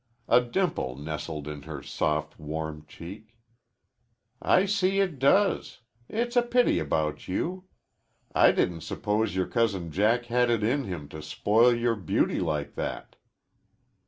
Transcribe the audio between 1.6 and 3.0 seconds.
her soft, warm